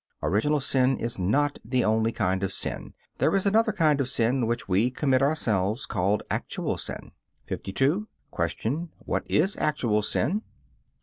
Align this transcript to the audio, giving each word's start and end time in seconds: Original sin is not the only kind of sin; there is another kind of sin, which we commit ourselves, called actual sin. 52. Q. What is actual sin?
Original 0.23 0.59
sin 0.59 0.97
is 0.97 1.19
not 1.19 1.59
the 1.63 1.83
only 1.83 2.11
kind 2.11 2.41
of 2.41 2.51
sin; 2.51 2.95
there 3.19 3.35
is 3.35 3.45
another 3.45 3.71
kind 3.71 4.01
of 4.01 4.09
sin, 4.09 4.47
which 4.47 4.67
we 4.67 4.89
commit 4.89 5.21
ourselves, 5.21 5.85
called 5.85 6.23
actual 6.31 6.75
sin. 6.75 7.11
52. 7.45 8.07
Q. 8.35 8.89
What 9.05 9.23
is 9.29 9.55
actual 9.57 10.01
sin? 10.01 10.41